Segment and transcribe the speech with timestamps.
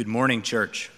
[0.00, 0.90] Good morning, church.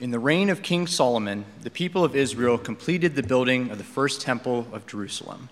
[0.00, 3.84] In the reign of King Solomon, the people of Israel completed the building of the
[3.84, 5.50] first temple of Jerusalem.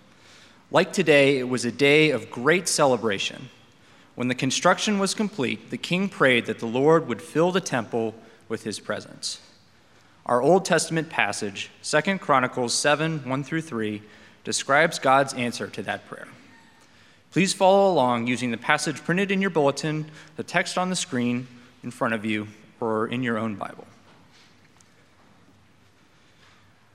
[0.70, 3.50] Like today, it was a day of great celebration.
[4.14, 8.14] When the construction was complete, the king prayed that the Lord would fill the temple
[8.48, 9.38] with his presence.
[10.24, 14.00] Our Old Testament passage, 2 Chronicles 7 1 through 3,
[14.44, 16.28] describes God's answer to that prayer.
[17.32, 21.46] Please follow along using the passage printed in your bulletin, the text on the screen
[21.82, 22.48] in front of you,
[22.80, 23.86] or in your own Bible.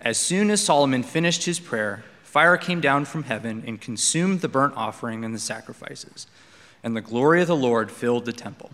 [0.01, 4.49] As soon as Solomon finished his prayer, fire came down from heaven and consumed the
[4.49, 6.27] burnt offering and the sacrifices,
[6.83, 8.71] and the glory of the Lord filled the temple.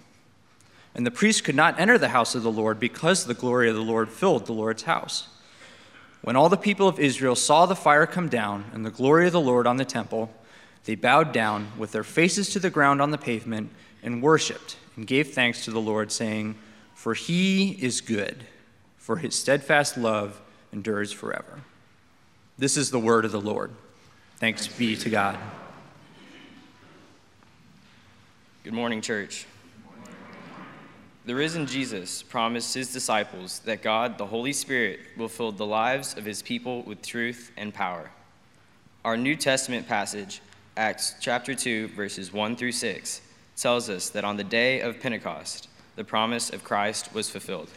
[0.95, 3.75] And the priests could not enter the house of the Lord because the glory of
[3.75, 5.29] the Lord filled the Lord's house.
[6.21, 9.31] When all the people of Israel saw the fire come down and the glory of
[9.31, 10.31] the Lord on the temple,
[10.85, 13.71] they bowed down with their faces to the ground on the pavement
[14.01, 16.55] and worshiped and gave thanks to the Lord, saying,
[16.95, 18.45] For he is good,
[18.97, 20.41] for his steadfast love
[20.73, 21.61] endures forever.
[22.57, 23.71] This is the word of the Lord.
[24.37, 25.37] Thanks be to God.
[28.63, 29.45] Good morning, church.
[31.25, 36.17] The risen Jesus promised his disciples that God, the Holy Spirit, will fill the lives
[36.17, 38.09] of his people with truth and power.
[39.05, 40.41] Our New Testament passage
[40.77, 43.21] Acts chapter 2, verses 1 through 6,
[43.57, 47.69] tells us that on the day of Pentecost, the promise of Christ was fulfilled.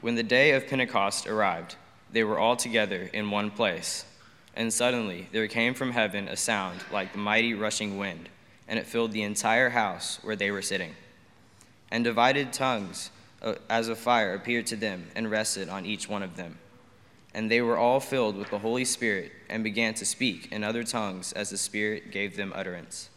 [0.00, 1.74] When the day of Pentecost arrived,
[2.12, 4.04] they were all together in one place,
[4.54, 8.28] and suddenly there came from heaven a sound like the mighty rushing wind,
[8.68, 10.94] and it filled the entire house where they were sitting.
[11.90, 13.10] And divided tongues
[13.42, 16.58] uh, as of fire appeared to them and rested on each one of them
[17.34, 20.84] and they were all filled with the Holy Spirit and began to speak in other
[20.84, 23.10] tongues as the Spirit gave them utterance.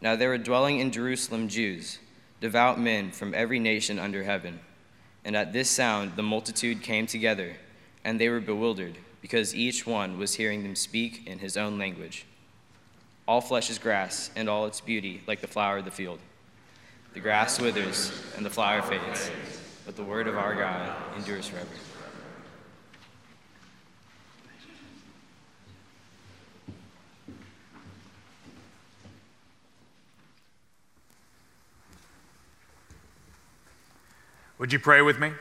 [0.00, 1.98] Now there were dwelling in Jerusalem Jews,
[2.40, 4.60] devout men from every nation under heaven.
[5.24, 7.56] And at this sound the multitude came together,
[8.04, 12.26] and they were bewildered, because each one was hearing them speak in his own language.
[13.26, 16.20] All flesh is grass, and all its beauty like the flower of the field.
[17.14, 19.30] The grass withers, and the flower fades,
[19.84, 21.66] but the word of our God endures forever.
[34.58, 35.32] Would you pray with me?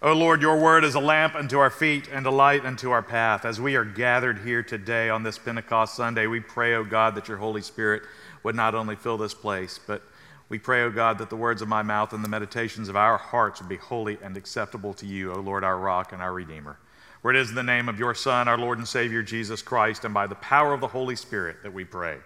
[0.00, 2.90] O oh Lord, your word is a lamp unto our feet and a light unto
[2.90, 3.44] our path.
[3.44, 7.14] As we are gathered here today on this Pentecost Sunday, we pray, O oh God,
[7.14, 8.02] that your Holy Spirit
[8.42, 10.02] would not only fill this place, but
[10.48, 12.96] we pray, O oh God, that the words of my mouth and the meditations of
[12.96, 16.32] our hearts would be holy and acceptable to you, O Lord, our rock and our
[16.32, 16.78] Redeemer.
[17.20, 20.04] For it is in the name of your Son, our Lord and Savior, Jesus Christ,
[20.04, 22.16] and by the power of the Holy Spirit that we pray.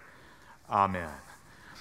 [0.67, 1.11] Amen.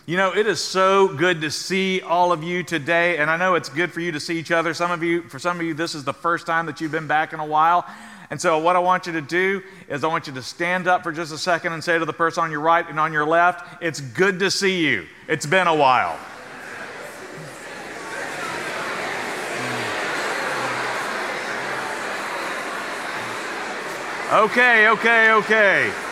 [0.04, 3.54] You know, it is so good to see all of you today, and I know
[3.54, 4.72] it's good for you to see each other.
[4.74, 7.08] Some of you, for some of you, this is the first time that you've been
[7.08, 7.84] back in a while.
[8.30, 11.02] And so, what I want you to do is, I want you to stand up
[11.02, 13.26] for just a second and say to the person on your right and on your
[13.26, 15.06] left, It's good to see you.
[15.28, 16.18] It's been a while.
[24.32, 26.05] Okay, okay, okay.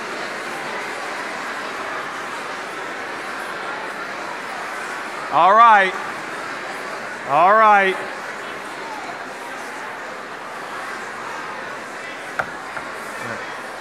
[5.35, 5.93] All right.
[7.29, 7.97] All right.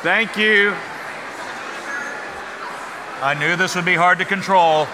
[0.02, 0.74] Thank you.
[3.22, 4.88] I knew this would be hard to control.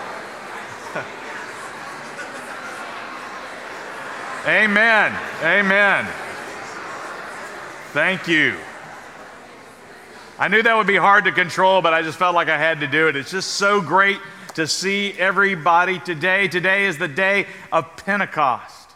[4.45, 5.17] Amen.
[5.41, 6.05] Amen.
[7.93, 8.57] Thank you.
[10.37, 12.81] I knew that would be hard to control, but I just felt like I had
[12.81, 13.15] to do it.
[13.15, 14.19] It's just so great
[14.59, 16.49] to see everybody today.
[16.49, 18.89] Today is the day of Pentecost.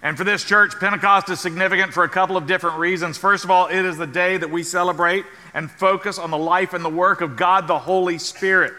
[0.00, 3.18] And for this church, Pentecost is significant for a couple of different reasons.
[3.18, 5.24] First of all, it is the day that we celebrate
[5.54, 8.74] and focus on the life and the work of God the Holy Spirit.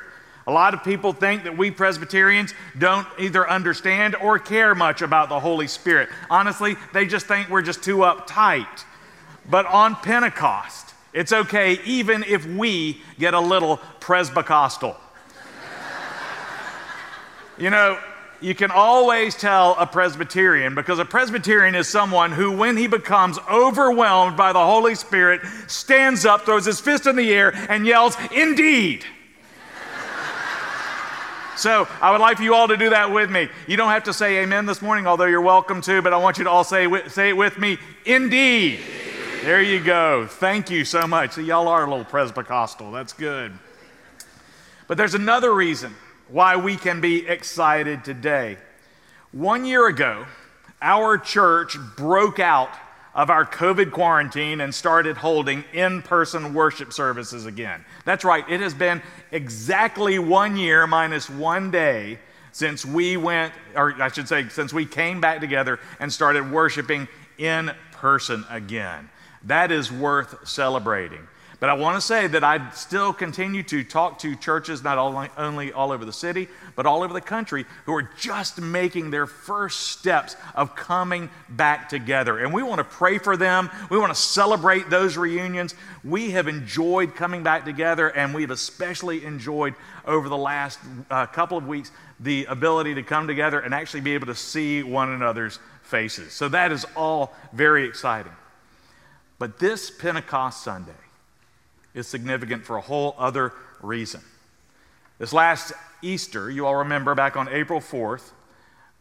[0.47, 5.27] A lot of people think that we Presbyterians don't either understand or care much about
[5.27, 6.07] the Holy Spirit.
[6.29, 8.85] Honestly, they just think we're just too uptight.
[9.49, 14.95] But on Pentecost, it's okay even if we get a little Presbycostal.
[17.59, 17.99] You know,
[18.39, 23.37] you can always tell a Presbyterian because a Presbyterian is someone who, when he becomes
[23.51, 28.15] overwhelmed by the Holy Spirit, stands up, throws his fist in the air, and yells,
[28.33, 29.03] Indeed!
[31.57, 33.49] so I would like for you all to do that with me.
[33.67, 36.37] You don't have to say amen this morning, although you're welcome to, but I want
[36.37, 38.79] you to all say, say it with me Indeed!
[39.43, 40.27] There you go.
[40.27, 41.33] Thank you so much.
[41.33, 42.93] See, y'all are a little Presbycostal.
[42.93, 43.51] That's good.
[44.87, 45.93] But there's another reason
[46.29, 48.57] why we can be excited today.
[49.31, 50.25] One year ago,
[50.81, 52.69] our church broke out
[53.13, 57.83] of our COVID quarantine and started holding in person worship services again.
[58.05, 62.19] That's right, it has been exactly one year minus one day
[62.51, 67.07] since we went, or I should say, since we came back together and started worshiping
[67.37, 69.09] in person again.
[69.43, 71.27] That is worth celebrating.
[71.59, 74.97] But I want to say that I still continue to talk to churches, not
[75.37, 76.47] only all over the city,
[76.77, 81.89] but all over the country, who are just making their first steps of coming back
[81.89, 82.39] together.
[82.39, 83.69] And we want to pray for them.
[83.89, 85.75] We want to celebrate those reunions.
[86.05, 90.79] We have enjoyed coming back together, and we've especially enjoyed over the last
[91.11, 91.91] uh, couple of weeks
[92.21, 96.31] the ability to come together and actually be able to see one another's faces.
[96.31, 98.31] So that is all very exciting.
[99.39, 100.91] But this Pentecost Sunday,
[101.93, 104.21] is significant for a whole other reason.
[105.17, 108.31] This last Easter, you all remember back on April 4th,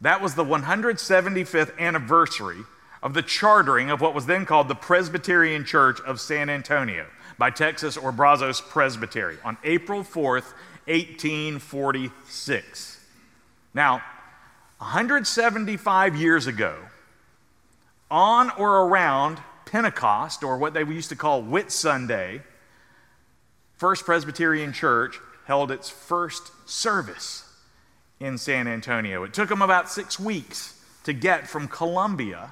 [0.01, 2.63] that was the 175th anniversary
[3.01, 7.05] of the chartering of what was then called the Presbyterian Church of San Antonio
[7.37, 10.53] by Texas or Brazos Presbytery on April 4th,
[10.87, 13.05] 1846.
[13.73, 14.03] Now,
[14.79, 16.75] 175 years ago,
[18.11, 22.41] on or around Pentecost, or what they used to call Whit Sunday,
[23.79, 27.49] First Presbyterian Church held its first service
[28.19, 29.23] in San Antonio.
[29.23, 32.51] It took them about six weeks to get from Columbia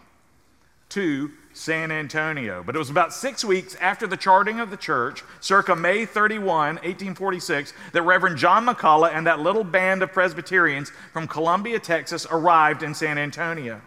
[0.88, 2.64] to San Antonio.
[2.66, 6.46] But it was about six weeks after the charting of the church, circa May 31,
[6.76, 12.84] 1846, that Reverend John McCullough and that little band of Presbyterians from Columbia, Texas, arrived
[12.84, 13.82] in San Antonio.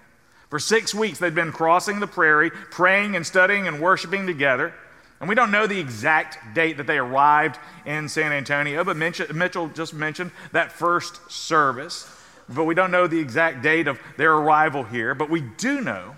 [0.51, 4.75] For six weeks, they'd been crossing the prairie, praying and studying and worshiping together.
[5.21, 9.69] And we don't know the exact date that they arrived in San Antonio, but Mitchell
[9.69, 12.11] just mentioned that first service.
[12.49, 15.15] But we don't know the exact date of their arrival here.
[15.15, 16.17] But we do know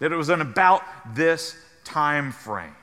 [0.00, 0.82] that it was in about
[1.14, 2.74] this time frame.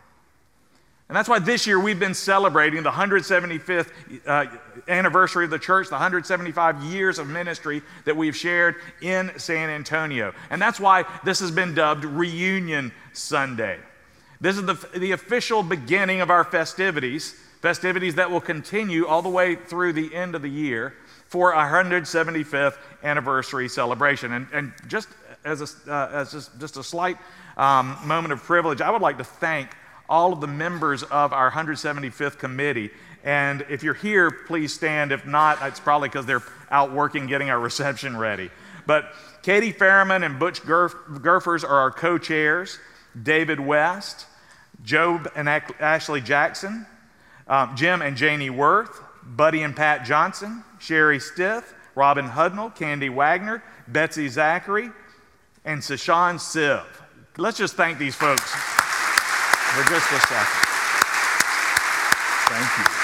[1.09, 3.89] And that's why this year we've been celebrating the 175th
[4.25, 4.45] uh,
[4.87, 10.33] anniversary of the church, the 175 years of ministry that we've shared in San Antonio.
[10.49, 13.77] And that's why this has been dubbed Reunion Sunday.
[14.41, 19.29] This is the, the official beginning of our festivities, festivities that will continue all the
[19.29, 20.95] way through the end of the year
[21.27, 24.33] for our 175th anniversary celebration.
[24.33, 25.07] And, and just
[25.45, 27.17] as, a, uh, as just, just a slight
[27.55, 29.69] um, moment of privilege, I would like to thank
[30.09, 32.89] all of the members of our 175th committee.
[33.23, 35.11] And if you're here, please stand.
[35.11, 38.49] If not, it's probably because they're out working getting our reception ready.
[38.87, 42.79] But Katie Ferriman and Butch Gurf- Gurfers are our co chairs.
[43.21, 44.25] David West,
[44.83, 46.85] Job and Ashley Jackson,
[47.47, 53.63] um, Jim and Janie Worth, Buddy and Pat Johnson, Sherry Stith, Robin Hudnall, Candy Wagner,
[53.87, 54.89] Betsy Zachary,
[55.65, 56.85] and Sashawn Siv.
[57.37, 60.71] Let's just thank these folks for just a second.
[62.49, 63.00] Thank you.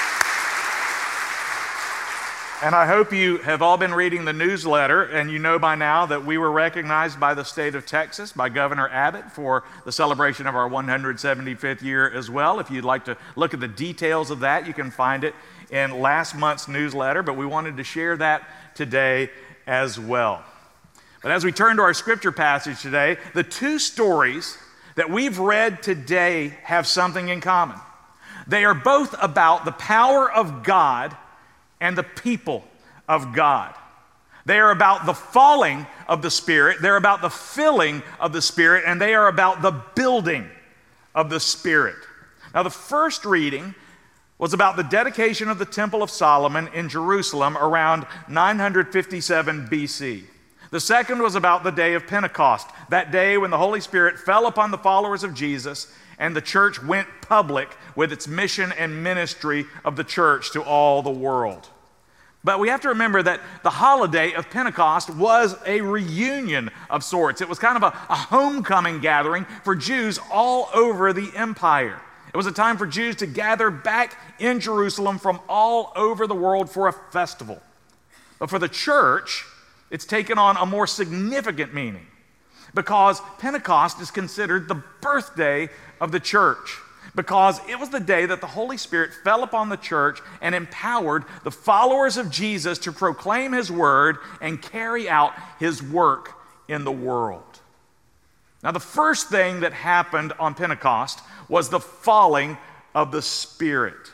[2.60, 6.06] And I hope you have all been reading the newsletter, and you know by now
[6.06, 10.48] that we were recognized by the state of Texas, by Governor Abbott, for the celebration
[10.48, 12.58] of our 175th year as well.
[12.58, 15.36] If you'd like to look at the details of that, you can find it
[15.70, 18.42] in last month's newsletter, but we wanted to share that
[18.74, 19.30] today
[19.68, 20.42] as well.
[21.22, 24.58] But as we turn to our scripture passage today, the two stories
[24.96, 27.78] that we've read today have something in common.
[28.48, 31.16] They are both about the power of God
[31.80, 32.64] and the people
[33.08, 33.74] of God.
[34.44, 38.84] They are about the falling of the Spirit, they're about the filling of the Spirit,
[38.86, 40.48] and they are about the building
[41.14, 41.96] of the Spirit.
[42.54, 43.74] Now, the first reading
[44.38, 50.22] was about the dedication of the Temple of Solomon in Jerusalem around 957 BC.
[50.70, 54.46] The second was about the day of Pentecost, that day when the Holy Spirit fell
[54.46, 59.66] upon the followers of Jesus and the church went public with its mission and ministry
[59.84, 61.68] of the church to all the world.
[62.44, 67.40] But we have to remember that the holiday of Pentecost was a reunion of sorts.
[67.40, 72.00] It was kind of a, a, homecoming gathering for Jews all over the empire.
[72.32, 76.34] It was a time for Jews to gather back in Jerusalem from all over the
[76.34, 77.60] world for a festival.
[78.38, 79.44] But for the church,
[79.90, 82.06] it's taken on a more significant meaning
[82.74, 85.68] because Pentecost is considered the birthday
[86.00, 86.78] of the church
[87.14, 91.24] because it was the day that the Holy Spirit fell upon the church and empowered
[91.42, 96.34] the followers of Jesus to proclaim his word and carry out his work
[96.68, 97.42] in the world.
[98.62, 102.58] Now, the first thing that happened on Pentecost was the falling
[102.94, 104.12] of the Spirit.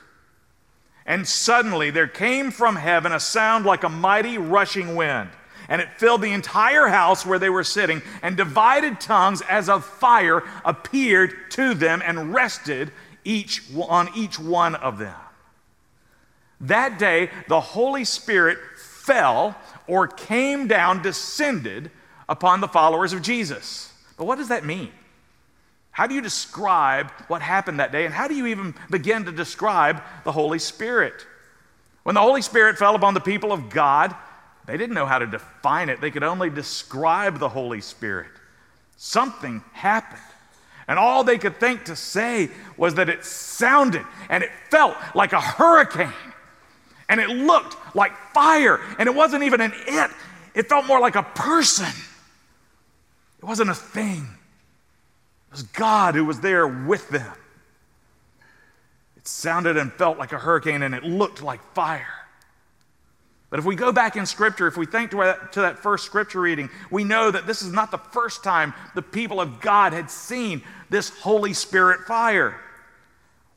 [1.06, 5.30] And suddenly there came from heaven a sound like a mighty rushing wind,
[5.68, 9.84] and it filled the entire house where they were sitting, and divided tongues as of
[9.84, 12.90] fire appeared to them and rested
[13.24, 15.14] each on each one of them.
[16.60, 19.56] That day the Holy Spirit fell
[19.86, 21.90] or came down, descended
[22.28, 23.92] upon the followers of Jesus.
[24.16, 24.90] But what does that mean?
[25.90, 28.04] How do you describe what happened that day?
[28.04, 31.26] And how do you even begin to describe the Holy Spirit?
[32.02, 34.14] When the Holy Spirit fell upon the people of God,
[34.66, 36.00] they didn't know how to define it.
[36.00, 38.30] They could only describe the Holy Spirit.
[38.96, 40.22] Something happened.
[40.86, 45.32] And all they could think to say was that it sounded and it felt like
[45.32, 46.12] a hurricane.
[47.08, 48.80] And it looked like fire.
[48.98, 50.10] And it wasn't even an it,
[50.54, 51.92] it felt more like a person.
[53.38, 54.26] It wasn't a thing
[55.54, 57.32] it was God who was there with them.
[59.16, 62.23] It sounded and felt like a hurricane and it looked like fire.
[63.54, 66.04] But if we go back in Scripture, if we think to that, to that first
[66.04, 69.92] Scripture reading, we know that this is not the first time the people of God
[69.92, 72.60] had seen this Holy Spirit fire.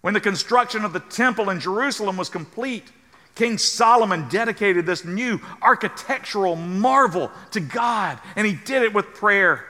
[0.01, 2.83] When the construction of the temple in Jerusalem was complete,
[3.33, 9.65] King Solomon dedicated this new architectural marvel to God, and he did it with prayer.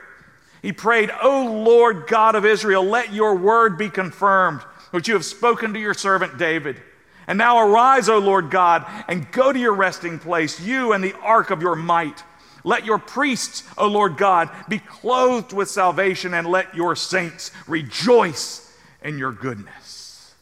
[0.62, 4.60] He prayed, O Lord God of Israel, let your word be confirmed,
[4.92, 6.82] which you have spoken to your servant David.
[7.28, 11.16] And now arise, O Lord God, and go to your resting place, you and the
[11.18, 12.24] ark of your might.
[12.64, 18.78] Let your priests, O Lord God, be clothed with salvation, and let your saints rejoice
[19.02, 20.34] in your goodness.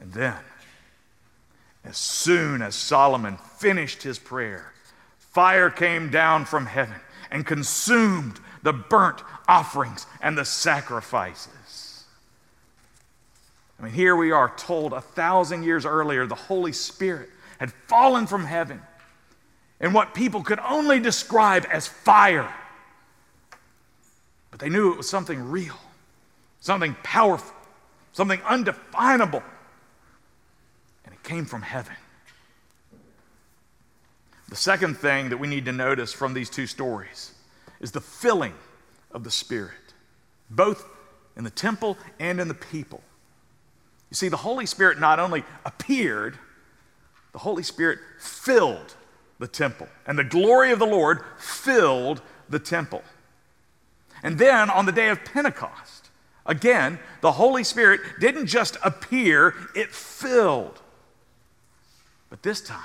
[0.00, 0.36] And then,
[1.84, 4.72] as soon as Solomon finished his prayer,
[5.18, 7.00] fire came down from heaven
[7.30, 11.52] and consumed the burnt offerings and the sacrifices.
[13.78, 18.26] I mean, here we are told a thousand years earlier the Holy Spirit had fallen
[18.26, 18.82] from heaven
[19.80, 22.52] in what people could only describe as fire.
[24.50, 25.78] But they knew it was something real,
[26.60, 27.54] something powerful,
[28.12, 29.42] something undefinable.
[31.04, 31.94] And it came from heaven.
[34.48, 37.32] The second thing that we need to notice from these two stories
[37.80, 38.54] is the filling
[39.12, 39.74] of the Spirit,
[40.50, 40.84] both
[41.36, 43.02] in the temple and in the people.
[44.10, 46.38] You see, the Holy Spirit not only appeared,
[47.32, 48.94] the Holy Spirit filled
[49.38, 53.02] the temple, and the glory of the Lord filled the temple.
[54.22, 56.10] And then on the day of Pentecost,
[56.46, 60.80] again, the Holy Spirit didn't just appear, it filled.
[62.30, 62.80] But this time,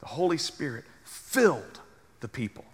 [0.00, 1.80] the Holy Spirit filled
[2.20, 2.64] the people.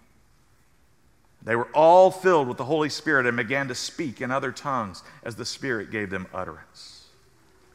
[1.41, 5.03] They were all filled with the Holy Spirit and began to speak in other tongues
[5.23, 6.92] as the Spirit gave them utterance.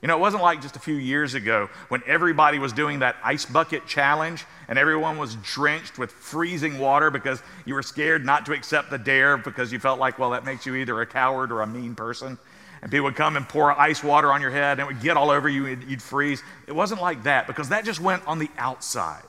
[0.00, 3.16] You know, it wasn't like just a few years ago when everybody was doing that
[3.22, 8.46] ice bucket challenge and everyone was drenched with freezing water because you were scared not
[8.46, 11.50] to accept the dare because you felt like, well, that makes you either a coward
[11.50, 12.38] or a mean person.
[12.80, 15.16] And people would come and pour ice water on your head and it would get
[15.16, 16.42] all over you and you'd freeze.
[16.68, 19.22] It wasn't like that because that just went on the outside.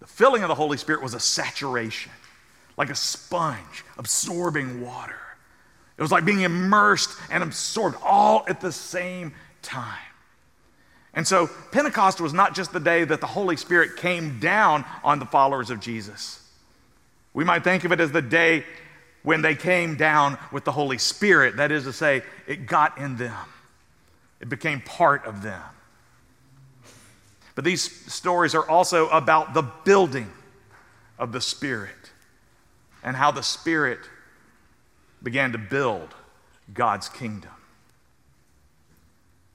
[0.00, 2.12] The filling of the Holy Spirit was a saturation
[2.76, 5.16] like a sponge absorbing water.
[5.96, 9.98] It was like being immersed and absorbed all at the same time.
[11.14, 15.20] And so Pentecost was not just the day that the Holy Spirit came down on
[15.20, 16.40] the followers of Jesus.
[17.32, 18.64] We might think of it as the day
[19.22, 21.56] when they came down with the Holy Spirit.
[21.56, 23.36] That is to say, it got in them,
[24.40, 25.62] it became part of them.
[27.54, 30.30] But these stories are also about the building
[31.20, 31.94] of the Spirit
[33.04, 34.00] and how the Spirit
[35.24, 36.14] began to build
[36.72, 37.50] God's kingdom.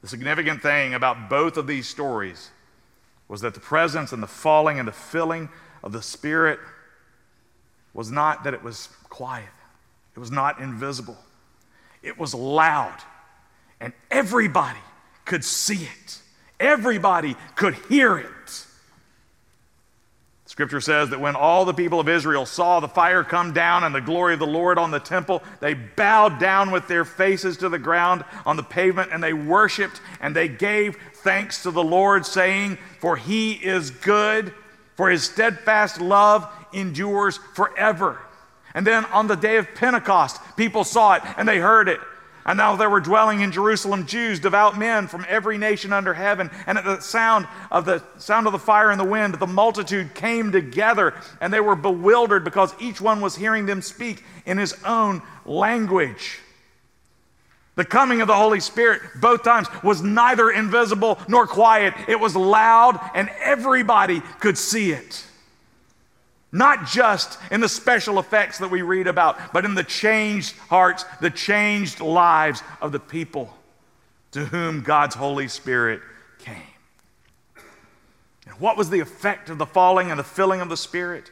[0.01, 2.51] The significant thing about both of these stories
[3.27, 5.49] was that the presence and the falling and the filling
[5.83, 6.59] of the Spirit
[7.93, 9.49] was not that it was quiet,
[10.15, 11.17] it was not invisible,
[12.01, 12.97] it was loud,
[13.79, 14.79] and everybody
[15.25, 16.21] could see it,
[16.59, 18.65] everybody could hear it.
[20.59, 23.95] Scripture says that when all the people of Israel saw the fire come down and
[23.95, 27.69] the glory of the Lord on the temple, they bowed down with their faces to
[27.69, 32.25] the ground on the pavement and they worshiped and they gave thanks to the Lord,
[32.25, 34.53] saying, For he is good,
[34.95, 38.19] for his steadfast love endures forever.
[38.73, 42.01] And then on the day of Pentecost, people saw it and they heard it.
[42.46, 46.50] And now there were dwelling in Jerusalem Jews, devout men from every nation under heaven.
[46.65, 50.15] And at the sound of the sound of the fire and the wind, the multitude
[50.15, 54.75] came together, and they were bewildered because each one was hearing them speak in his
[54.84, 56.39] own language.
[57.75, 61.93] The coming of the Holy Spirit, both times, was neither invisible nor quiet.
[62.10, 65.25] It was loud, and everybody could see it.
[66.51, 71.05] Not just in the special effects that we read about, but in the changed hearts,
[71.21, 73.55] the changed lives of the people
[74.31, 76.01] to whom God's Holy Spirit
[76.39, 76.55] came.
[78.47, 81.31] And what was the effect of the falling and the filling of the Spirit?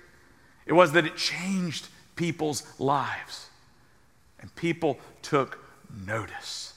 [0.67, 3.47] It was that it changed people's lives.
[4.39, 5.59] And people took
[6.05, 6.73] notice.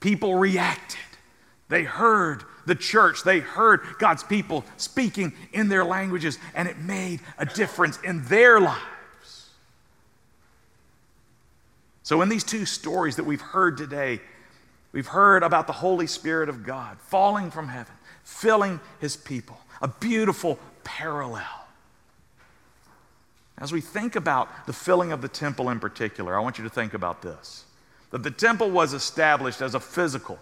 [0.00, 1.00] People reacted.
[1.68, 7.20] They heard the church, they heard God's people speaking in their languages, and it made
[7.38, 9.50] a difference in their lives.
[12.02, 14.20] So, in these two stories that we've heard today,
[14.92, 19.88] we've heard about the Holy Spirit of God falling from heaven, filling his people, a
[19.88, 21.64] beautiful parallel.
[23.56, 26.70] As we think about the filling of the temple in particular, I want you to
[26.70, 27.64] think about this
[28.10, 30.38] that the temple was established as a physical,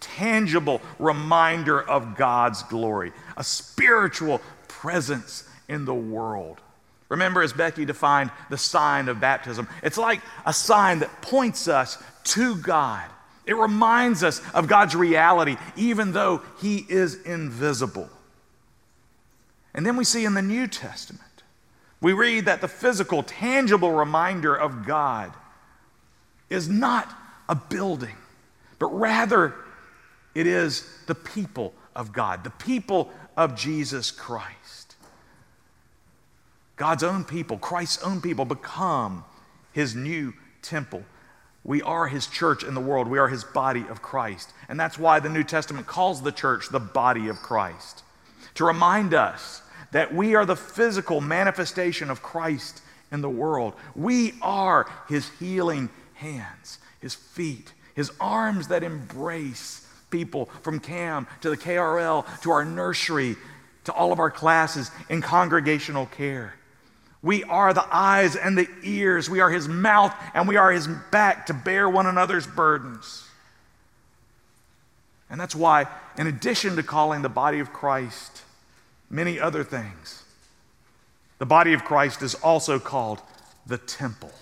[0.00, 6.60] tangible reminder of God's glory, a spiritual presence in the world.
[7.08, 12.02] Remember, as Becky defined the sign of baptism, it's like a sign that points us
[12.24, 13.04] to God.
[13.46, 18.08] It reminds us of God's reality, even though He is invisible.
[19.74, 21.24] And then we see in the New Testament,
[22.00, 25.32] we read that the physical, tangible reminder of God
[26.48, 27.12] is not
[27.48, 28.16] a building,
[28.78, 29.54] but rather
[30.34, 34.96] it is the people of God, the people of Jesus Christ.
[36.76, 39.24] God's own people, Christ's own people, become
[39.72, 40.32] his new
[40.62, 41.02] temple.
[41.62, 43.06] We are his church in the world.
[43.06, 44.52] We are his body of Christ.
[44.68, 48.02] And that's why the New Testament calls the church the body of Christ.
[48.54, 52.80] To remind us that we are the physical manifestation of Christ
[53.12, 53.74] in the world.
[53.94, 61.50] We are his healing hands, his feet, his arms that embrace people from CAM to
[61.50, 63.36] the KRL to our nursery
[63.84, 66.54] to all of our classes in congregational care.
[67.22, 69.28] We are the eyes and the ears.
[69.28, 73.26] We are his mouth and we are his back to bear one another's burdens.
[75.28, 75.86] And that's why,
[76.18, 78.42] in addition to calling the body of Christ
[79.08, 80.24] many other things,
[81.38, 83.20] the body of Christ is also called
[83.66, 84.32] the temple.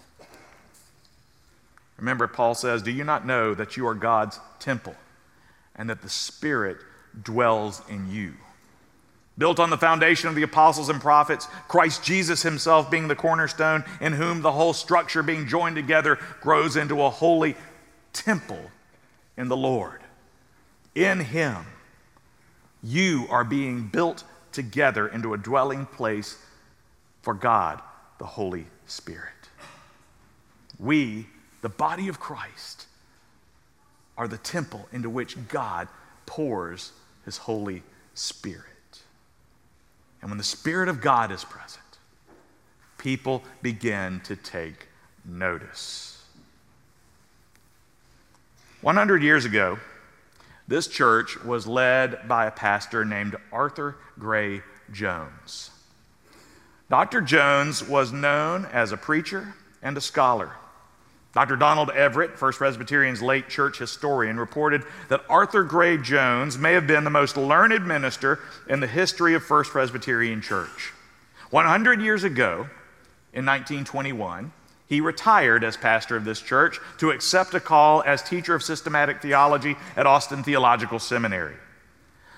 [1.98, 4.94] Remember, Paul says, Do you not know that you are God's temple
[5.78, 6.78] and that the Spirit
[7.22, 8.34] dwells in you?
[9.38, 13.84] Built on the foundation of the apostles and prophets, Christ Jesus himself being the cornerstone,
[14.00, 17.56] in whom the whole structure being joined together grows into a holy
[18.12, 18.70] temple
[19.36, 20.00] in the Lord.
[20.96, 21.64] In him,
[22.82, 26.36] you are being built together into a dwelling place
[27.22, 27.80] for God,
[28.18, 29.32] the Holy Spirit.
[30.80, 31.26] We
[31.60, 32.77] the body of Christ,
[34.18, 35.88] are the temple into which God
[36.26, 36.92] pours
[37.24, 37.82] his Holy
[38.14, 38.64] Spirit.
[40.20, 41.84] And when the Spirit of God is present,
[42.98, 44.88] people begin to take
[45.24, 46.22] notice.
[48.80, 49.78] 100 years ago,
[50.66, 55.70] this church was led by a pastor named Arthur Gray Jones.
[56.90, 57.20] Dr.
[57.20, 60.52] Jones was known as a preacher and a scholar.
[61.34, 61.56] Dr.
[61.56, 67.04] Donald Everett, First Presbyterian's late church historian, reported that Arthur Gray Jones may have been
[67.04, 70.92] the most learned minister in the history of First Presbyterian Church.
[71.50, 72.68] 100 years ago,
[73.32, 74.52] in 1921,
[74.86, 79.20] he retired as pastor of this church to accept a call as teacher of systematic
[79.20, 81.56] theology at Austin Theological Seminary.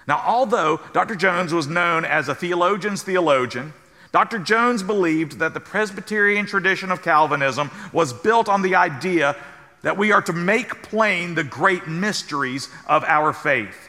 [0.09, 1.15] Now, although Dr.
[1.15, 3.73] Jones was known as a theologian's theologian,
[4.13, 4.39] Dr.
[4.41, 9.37] Jones believed that the Presbyterian tradition of Calvinism was built on the idea
[9.83, 13.89] that we are to make plain the great mysteries of our faith.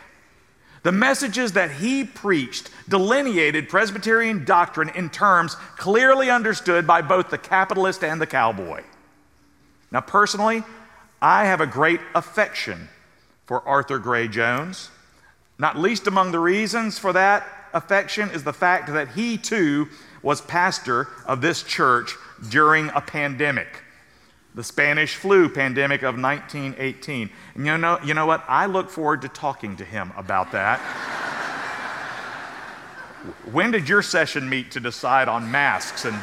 [0.83, 7.37] The messages that he preached delineated Presbyterian doctrine in terms clearly understood by both the
[7.37, 8.83] capitalist and the cowboy.
[9.91, 10.63] Now, personally,
[11.21, 12.89] I have a great affection
[13.45, 14.89] for Arthur Gray Jones.
[15.59, 19.87] Not least among the reasons for that affection is the fact that he too
[20.21, 22.15] was pastor of this church
[22.49, 23.83] during a pandemic,
[24.55, 27.29] the Spanish flu pandemic of 1918.
[27.55, 28.43] And you know, you know what?
[28.47, 30.79] I look forward to talking to him about that.
[33.51, 36.15] when did your session meet to decide on masks and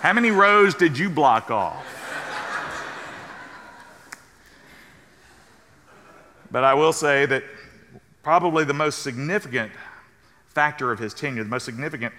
[0.00, 1.86] how many rows did you block off?
[6.50, 7.44] But I will say that
[8.22, 9.70] probably the most significant
[10.54, 12.12] factor of his tenure, the most significant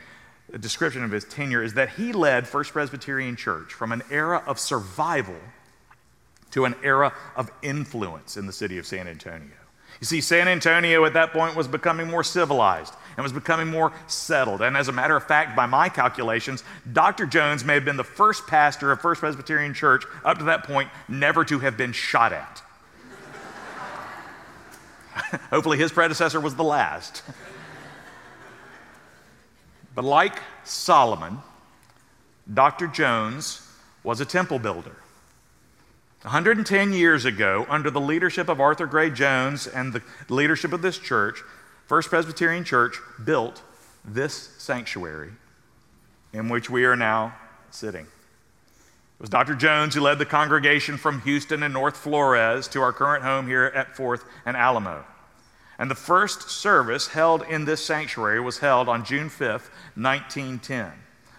[0.59, 4.59] description of his tenure, is that he led First Presbyterian Church from an era of
[4.59, 5.35] survival
[6.51, 9.49] to an era of influence in the city of San Antonio.
[9.99, 13.93] You see, San Antonio at that point was becoming more civilized and was becoming more
[14.07, 14.61] settled.
[14.61, 17.25] And as a matter of fact, by my calculations, Dr.
[17.25, 20.89] Jones may have been the first pastor of First Presbyterian Church up to that point
[21.07, 22.63] never to have been shot at.
[25.51, 27.21] Hopefully, his predecessor was the last.
[29.95, 31.39] But like Solomon,
[32.51, 32.87] Dr.
[32.87, 33.67] Jones
[34.03, 34.95] was a temple builder.
[36.21, 40.99] 110 years ago, under the leadership of Arthur Gray Jones and the leadership of this
[40.99, 41.41] church,
[41.87, 43.63] First Presbyterian Church built
[44.05, 45.31] this sanctuary
[46.31, 47.35] in which we are now
[47.71, 48.05] sitting.
[48.05, 49.55] It was Dr.
[49.55, 53.71] Jones who led the congregation from Houston and North Flores to our current home here
[53.75, 55.03] at Fourth and Alamo.
[55.81, 60.91] And the first service held in this sanctuary was held on June 5th, 1910.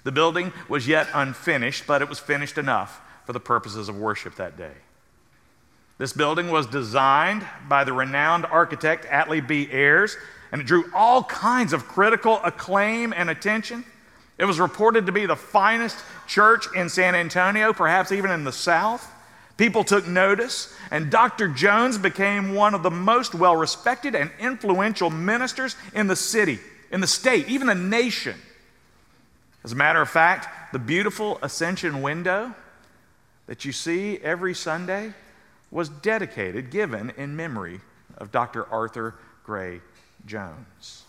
[0.03, 4.35] The building was yet unfinished, but it was finished enough for the purposes of worship
[4.35, 4.73] that day.
[5.99, 9.69] This building was designed by the renowned architect Atlee B.
[9.71, 10.17] Ayers,
[10.51, 13.85] and it drew all kinds of critical acclaim and attention.
[14.39, 18.51] It was reported to be the finest church in San Antonio, perhaps even in the
[18.51, 19.09] South.
[19.57, 21.49] People took notice, and Dr.
[21.49, 26.59] Jones became one of the most well respected and influential ministers in the city,
[26.91, 28.37] in the state, even the nation.
[29.65, 32.55] As a matter of fact, the beautiful ascension window
[33.47, 35.13] that you see every Sunday
[35.71, 37.81] was dedicated, given in memory
[38.19, 38.67] of Dr.
[38.71, 39.81] Arthur Gray
[40.27, 41.05] Jones.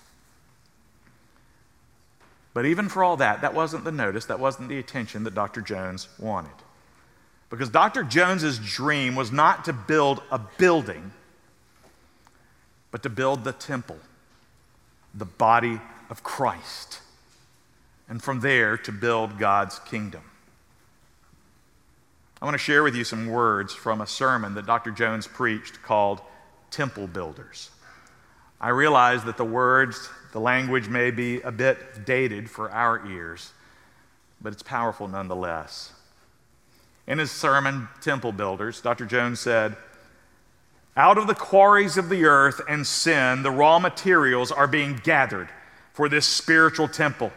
[2.53, 5.61] But even for all that, that wasn't the notice, that wasn't the attention that Dr.
[5.61, 6.51] Jones wanted.
[7.53, 8.03] Because Dr.
[8.03, 11.11] Jones's dream was not to build a building,
[12.89, 13.99] but to build the temple,
[15.13, 17.01] the body of Christ
[18.09, 20.23] and from there to build God's kingdom.
[22.41, 24.89] I want to share with you some words from a sermon that Dr.
[24.89, 26.21] Jones preached called
[26.71, 27.69] Temple Builders.
[28.59, 33.51] I realize that the words, the language may be a bit dated for our ears,
[34.41, 35.91] but it's powerful nonetheless.
[37.05, 39.05] In his sermon, Temple Builders, Dr.
[39.05, 39.75] Jones said,
[40.95, 45.49] Out of the quarries of the earth and sin, the raw materials are being gathered
[45.93, 47.31] for this spiritual temple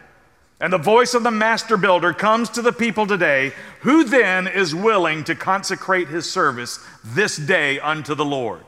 [0.59, 3.53] and the voice of the master builder comes to the people today.
[3.81, 8.63] Who then is willing to consecrate his service this day unto the Lord?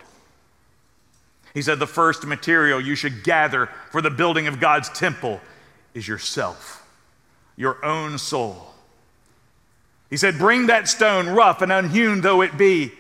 [1.54, 5.42] He said, The first material you should gather for the building of God's temple
[5.96, 6.88] is yourself,
[7.56, 8.69] your own soul.
[10.10, 12.92] He said, Bring that stone, rough and unhewn though it be,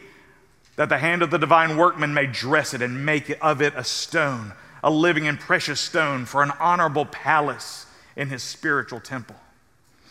[0.76, 3.84] that the hand of the divine workman may dress it and make of it a
[3.84, 9.36] stone, a living and precious stone for an honorable palace in his spiritual temple.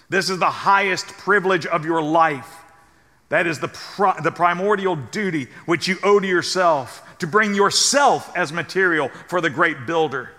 [0.08, 2.56] This is the highest privilege of your life.
[3.28, 8.34] That is the, pri- the primordial duty which you owe to yourself to bring yourself
[8.36, 10.30] as material for the great builder,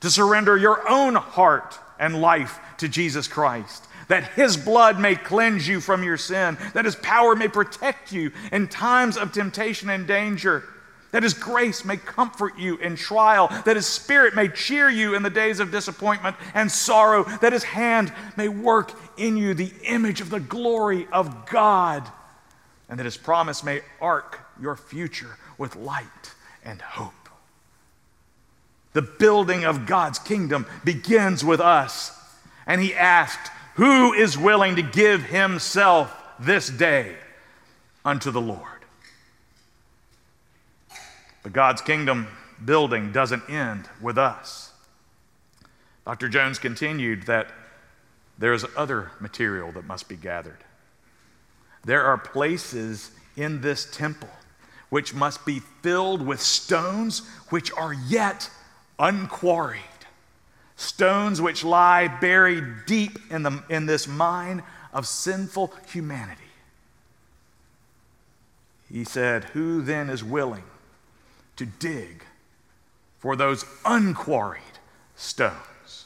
[0.00, 5.66] to surrender your own heart and life to Jesus Christ, that his blood may cleanse
[5.66, 10.06] you from your sin, that his power may protect you in times of temptation and
[10.06, 10.64] danger
[11.16, 15.22] that His grace may comfort you in trial, that His Spirit may cheer you in
[15.22, 20.20] the days of disappointment and sorrow, that His hand may work in you the image
[20.20, 22.06] of the glory of God,
[22.90, 27.14] and that His promise may arc your future with light and hope.
[28.92, 32.12] The building of God's kingdom begins with us,
[32.66, 37.16] and He asked, Who is willing to give Himself this day
[38.04, 38.62] unto the Lord?
[41.42, 42.26] But God's kingdom
[42.64, 44.72] building doesn't end with us.
[46.04, 46.28] Dr.
[46.28, 47.52] Jones continued that
[48.38, 50.64] there is other material that must be gathered.
[51.84, 54.30] There are places in this temple
[54.88, 58.50] which must be filled with stones which are yet
[58.98, 59.80] unquarried,
[60.76, 64.62] stones which lie buried deep in, the, in this mine
[64.92, 66.42] of sinful humanity.
[68.90, 70.64] He said, Who then is willing
[71.56, 72.22] to dig
[73.18, 74.62] for those unquarried
[75.16, 76.04] stones.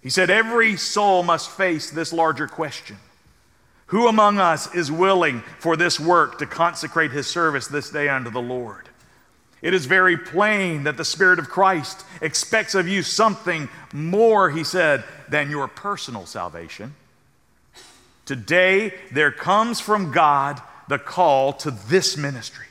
[0.00, 2.96] He said, Every soul must face this larger question
[3.86, 8.30] Who among us is willing for this work to consecrate his service this day unto
[8.30, 8.85] the Lord?
[9.62, 14.64] It is very plain that the Spirit of Christ expects of you something more, he
[14.64, 16.94] said, than your personal salvation.
[18.26, 22.66] Today, there comes from God the call to this ministry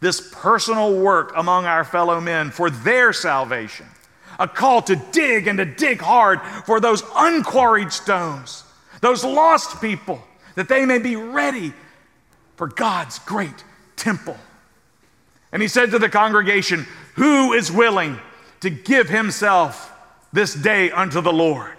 [0.00, 3.86] this personal work among our fellow men for their salvation.
[4.38, 8.64] A call to dig and to dig hard for those unquarried stones,
[9.00, 10.22] those lost people,
[10.54, 11.72] that they may be ready
[12.56, 13.64] for God's great
[13.96, 14.36] temple.
[15.56, 18.20] And he said to the congregation, Who is willing
[18.60, 19.90] to give himself
[20.30, 21.78] this day unto the Lord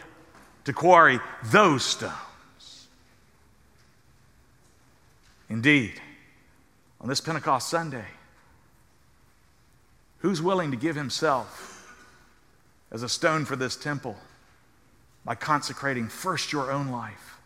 [0.64, 1.20] to quarry
[1.52, 2.88] those stones?
[5.48, 6.02] Indeed,
[7.00, 8.08] on this Pentecost Sunday,
[10.22, 11.96] who's willing to give himself
[12.92, 14.18] as a stone for this temple
[15.24, 17.38] by consecrating first your own life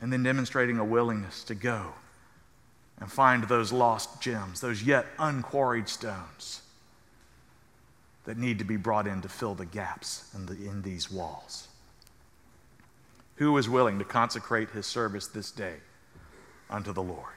[0.00, 1.94] and then demonstrating a willingness to go
[3.00, 6.62] and find those lost gems, those yet unquarried stones
[8.24, 11.68] that need to be brought in to fill the gaps in, the, in these walls.
[13.36, 15.74] Who is willing to consecrate his service this day
[16.70, 17.34] unto the Lord?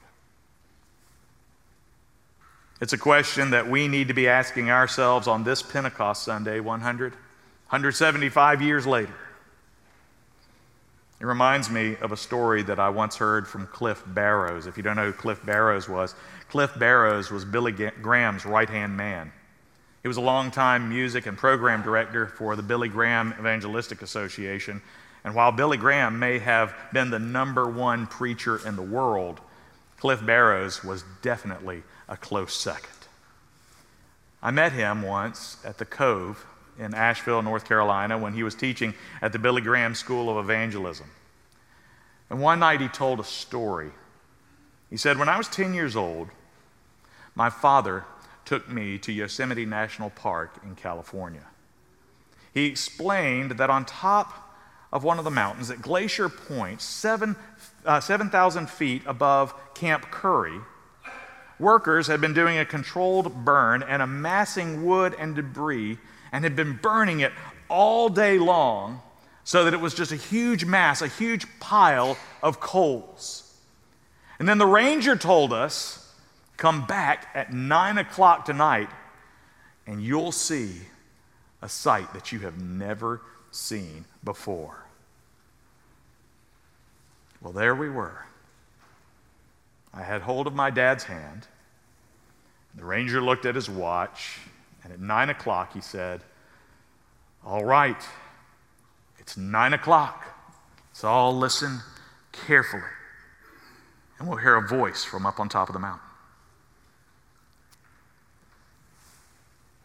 [2.81, 7.11] It's a question that we need to be asking ourselves on this Pentecost Sunday, 100,
[7.11, 9.13] 175 years later.
[11.19, 14.67] It reminds me of a story that I once heard from Cliff Barrows.
[14.67, 16.15] If you don't know who Cliff Barrows was,
[16.47, 19.33] Cliff Barrows was Billy Graham's right hand man.
[20.01, 24.81] He was a longtime music and program director for the Billy Graham Evangelistic Association.
[25.25, 29.41] And while Billy Graham may have been the number one preacher in the world,
[29.97, 32.89] Cliff Barrows was definitely a close second.
[34.41, 36.45] I met him once at the Cove
[36.79, 41.09] in Asheville, North Carolina, when he was teaching at the Billy Graham School of Evangelism.
[42.29, 43.91] And one night he told a story.
[44.89, 46.29] He said, When I was 10 years old,
[47.35, 48.05] my father
[48.45, 51.45] took me to Yosemite National Park in California.
[52.53, 54.55] He explained that on top
[54.91, 57.35] of one of the mountains at Glacier Point, 7,000
[57.85, 60.59] uh, 7, feet above Camp Curry,
[61.59, 65.99] workers had been doing a controlled burn and amassing wood and debris
[66.31, 67.31] and had been burning it
[67.69, 69.01] all day long
[69.43, 73.57] so that it was just a huge mass, a huge pile of coals.
[74.37, 76.13] And then the ranger told us
[76.57, 78.89] come back at nine o'clock tonight
[79.87, 80.81] and you'll see
[81.61, 84.85] a sight that you have never seen before.
[87.41, 88.25] Well, there we were.
[89.93, 91.47] I had hold of my dad's hand.
[92.75, 94.39] The ranger looked at his watch,
[94.89, 96.21] and at nine o'clock he said,
[97.45, 98.01] All right,
[99.19, 100.25] it's nine o'clock.
[100.93, 101.79] So all listen
[102.31, 102.81] carefully,
[104.17, 106.07] and we'll hear a voice from up on top of the mountain.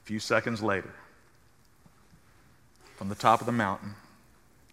[0.02, 0.94] A few seconds later,
[2.96, 3.94] from the top of the mountain,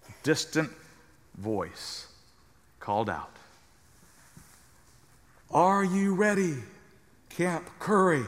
[0.08, 0.72] a distant
[1.38, 2.08] voice
[2.80, 3.36] called out,
[5.52, 6.56] Are you ready,
[7.30, 8.24] Camp Curry?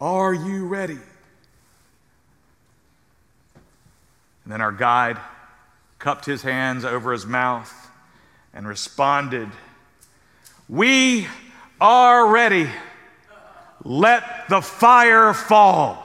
[0.00, 0.98] Are you ready?
[4.44, 5.18] And then our guide
[5.98, 7.72] cupped his hands over his mouth
[8.52, 9.48] and responded,
[10.68, 11.26] We
[11.80, 12.68] are ready.
[13.82, 16.02] Let the fire fall.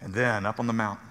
[0.00, 1.06] And then up on the mountain,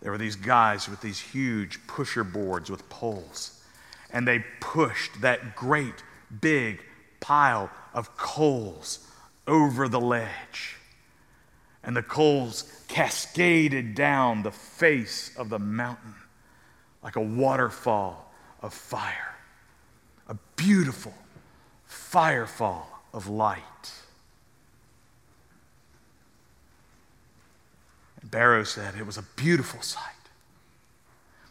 [0.00, 3.62] there were these guys with these huge pusher boards with poles,
[4.10, 6.02] and they pushed that great
[6.40, 6.82] big
[7.20, 9.06] pile of coals
[9.46, 10.76] over the ledge.
[11.82, 16.14] And the coals cascaded down the face of the mountain
[17.02, 19.36] like a waterfall of fire,
[20.28, 21.14] a beautiful
[21.88, 23.60] firefall of light.
[28.22, 30.04] Barrow said it was a beautiful sight.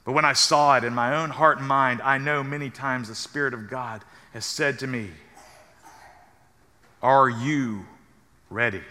[0.05, 3.09] But when I saw it in my own heart and mind, I know many times
[3.09, 4.03] the Spirit of God
[4.33, 5.09] has said to me,
[7.01, 7.85] Are you
[8.49, 8.81] ready?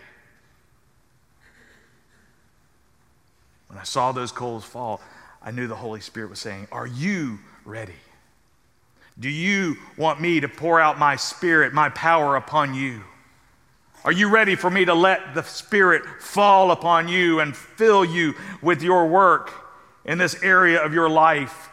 [3.69, 5.01] When I saw those coals fall,
[5.43, 7.95] I knew the Holy Spirit was saying, Are you ready?
[9.21, 13.03] Do you want me to pour out my spirit, my power upon you?
[14.05, 18.35] Are you ready for me to let the Spirit fall upon you and fill you
[18.63, 19.53] with your work
[20.05, 21.69] in this area of your life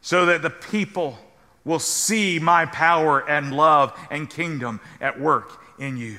[0.00, 1.18] so that the people
[1.64, 6.18] will see my power and love and kingdom at work in you?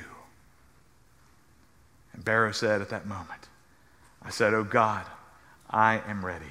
[2.12, 3.48] And Barrow said at that moment,
[4.22, 5.04] I said, Oh God,
[5.68, 6.46] I am ready.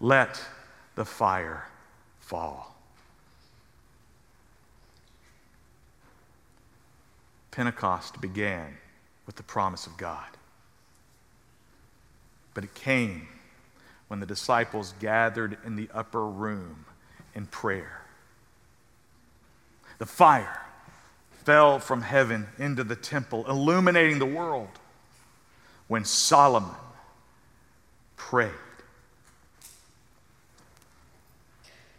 [0.00, 0.40] Let
[0.96, 1.66] the fire
[2.18, 2.74] fall.
[7.50, 8.76] Pentecost began
[9.26, 10.26] with the promise of God.
[12.54, 13.28] But it came
[14.08, 16.84] when the disciples gathered in the upper room
[17.34, 18.02] in prayer.
[19.98, 20.60] The fire
[21.44, 24.68] fell from heaven into the temple, illuminating the world
[25.88, 26.76] when Solomon
[28.16, 28.50] prayed.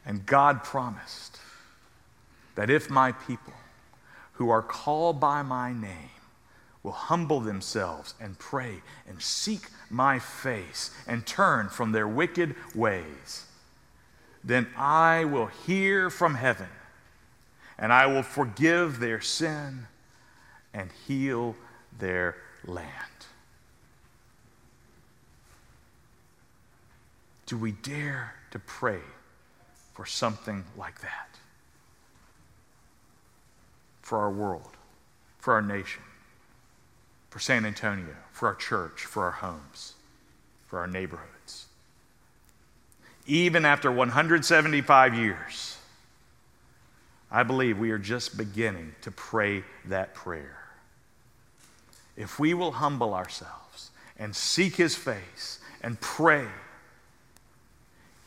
[0.05, 1.39] And God promised
[2.55, 3.53] that if my people
[4.33, 6.09] who are called by my name
[6.83, 13.45] will humble themselves and pray and seek my face and turn from their wicked ways,
[14.43, 16.67] then I will hear from heaven
[17.77, 19.87] and I will forgive their sin
[20.73, 21.55] and heal
[21.97, 22.95] their land.
[27.45, 28.99] Do we dare to pray
[29.93, 31.37] for something like that?
[34.01, 34.77] For our world,
[35.37, 36.03] for our nation,
[37.29, 39.93] for San Antonio, for our church, for our homes,
[40.67, 41.40] for our neighborhoods.
[43.31, 45.77] Even after 175 years,
[47.31, 50.57] I believe we are just beginning to pray that prayer.
[52.17, 56.45] If we will humble ourselves and seek His face and pray,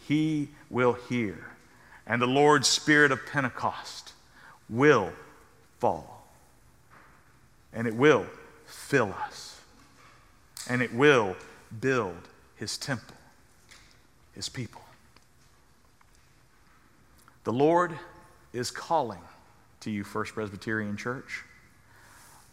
[0.09, 1.49] He will hear,
[2.07, 4.15] and the Lord's Spirit of Pentecost
[4.71, 5.13] will
[5.81, 6.27] fall,
[7.75, 8.25] and it will
[8.65, 9.61] fill us,
[10.67, 11.37] and it will
[11.79, 13.19] build His temple,
[14.35, 14.81] His people.
[17.45, 17.99] The Lord
[18.53, 19.21] is calling
[19.81, 21.43] to you, First Presbyterian Church.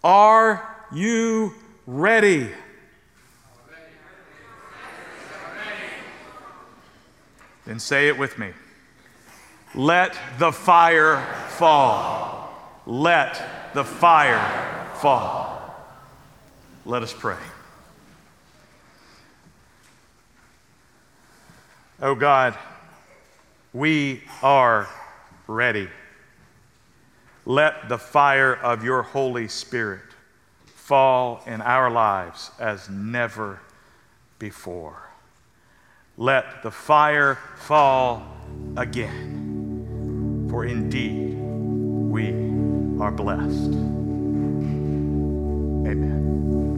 [0.03, 1.53] Are you
[1.87, 2.49] ready?
[7.65, 8.51] Then say it with me.
[9.75, 12.51] Let the fire fall.
[12.85, 15.73] Let the fire fall.
[16.85, 17.37] Let us pray.
[22.01, 22.57] Oh God,
[23.73, 24.87] we are
[25.47, 25.89] ready.
[27.45, 30.01] Let the fire of your Holy Spirit
[30.65, 33.61] fall in our lives as never
[34.39, 35.09] before.
[36.17, 38.27] Let the fire fall
[38.77, 42.29] again, for indeed we
[43.01, 43.71] are blessed.
[45.87, 46.70] Amen.